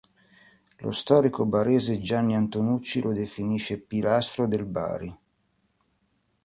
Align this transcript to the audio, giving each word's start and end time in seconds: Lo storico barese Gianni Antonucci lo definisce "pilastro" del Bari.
Lo 0.77 0.89
storico 0.91 1.45
barese 1.45 2.01
Gianni 2.01 2.33
Antonucci 2.35 3.03
lo 3.03 3.13
definisce 3.13 3.77
"pilastro" 3.77 4.47
del 4.47 4.65
Bari. 4.65 5.15